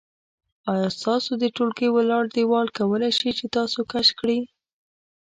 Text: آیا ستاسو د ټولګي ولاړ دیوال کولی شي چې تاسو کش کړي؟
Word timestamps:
آیا 0.73 0.87
ستاسو 0.97 1.31
د 1.37 1.43
ټولګي 1.55 1.87
ولاړ 1.91 2.23
دیوال 2.35 2.67
کولی 2.77 3.11
شي 3.19 3.29
چې 3.37 3.45
تاسو 3.55 3.79
کش 3.91 4.07
کړي؟ 4.19 4.39